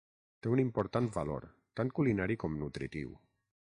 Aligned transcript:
Té 0.45 0.51
un 0.53 0.61
important 0.63 1.09
valor, 1.17 1.45
tant 1.81 1.93
culinari 1.99 2.39
com 2.45 2.57
nutritiu. 2.63 3.13